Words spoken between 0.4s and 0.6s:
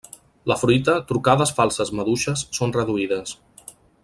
La